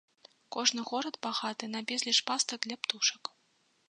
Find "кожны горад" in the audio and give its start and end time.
0.55-1.19